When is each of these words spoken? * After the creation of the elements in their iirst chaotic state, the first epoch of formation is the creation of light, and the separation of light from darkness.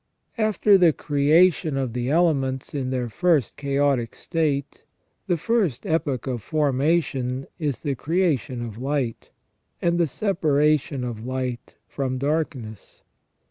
* 0.25 0.37
After 0.49 0.79
the 0.79 0.93
creation 0.93 1.77
of 1.77 1.93
the 1.93 2.09
elements 2.09 2.73
in 2.73 2.89
their 2.89 3.07
iirst 3.07 3.55
chaotic 3.55 4.15
state, 4.15 4.83
the 5.27 5.37
first 5.37 5.85
epoch 5.85 6.25
of 6.25 6.41
formation 6.41 7.45
is 7.59 7.81
the 7.81 7.93
creation 7.93 8.63
of 8.63 8.79
light, 8.79 9.29
and 9.79 9.99
the 9.99 10.07
separation 10.07 11.03
of 11.03 11.23
light 11.23 11.75
from 11.87 12.17
darkness. 12.17 13.03